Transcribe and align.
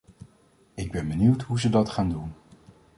Ik 0.73 0.91
ben 0.91 1.07
benieuwd 1.07 1.41
hoe 1.41 1.59
ze 1.59 1.69
dat 1.69 1.89
gaan 1.89 2.09
doen. 2.09 2.33